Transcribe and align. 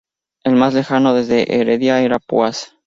El 0.43 0.55
más 0.55 0.73
lejano 0.73 1.13
desde 1.13 1.55
Heredia 1.59 2.01
era 2.01 2.17
Púas. 2.17 2.73